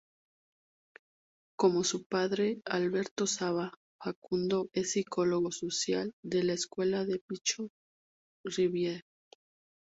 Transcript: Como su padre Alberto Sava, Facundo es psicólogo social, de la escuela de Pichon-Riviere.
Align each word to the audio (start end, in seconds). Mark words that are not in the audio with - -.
Como 1.55 1.83
su 1.83 2.07
padre 2.07 2.59
Alberto 2.65 3.27
Sava, 3.27 3.71
Facundo 3.99 4.67
es 4.73 4.93
psicólogo 4.93 5.51
social, 5.51 6.11
de 6.23 6.43
la 6.43 6.53
escuela 6.53 7.05
de 7.05 7.19
Pichon-Riviere. 7.19 9.03